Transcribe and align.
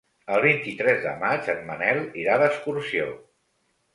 El 0.35 0.39
vint-i-tres 0.45 1.01
de 1.03 1.11
maig 1.25 1.51
en 1.53 1.61
Manel 1.69 2.01
irà 2.23 2.39
d'excursió. 2.45 3.13